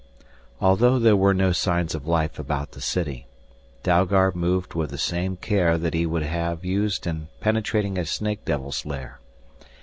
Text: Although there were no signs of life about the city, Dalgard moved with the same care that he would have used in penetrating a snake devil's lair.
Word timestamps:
Although 0.59 0.97
there 0.97 1.15
were 1.15 1.35
no 1.35 1.51
signs 1.51 1.93
of 1.93 2.07
life 2.07 2.39
about 2.39 2.71
the 2.71 2.81
city, 2.81 3.27
Dalgard 3.83 4.35
moved 4.35 4.73
with 4.73 4.89
the 4.89 4.97
same 4.97 5.37
care 5.37 5.77
that 5.77 5.93
he 5.93 6.07
would 6.07 6.23
have 6.23 6.65
used 6.65 7.05
in 7.05 7.27
penetrating 7.39 7.99
a 7.99 8.05
snake 8.07 8.43
devil's 8.43 8.83
lair. 8.83 9.19